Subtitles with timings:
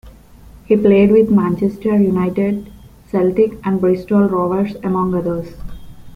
[0.65, 2.71] He played with Manchester United,
[3.11, 5.53] Celtic and Bristol Rovers, among others.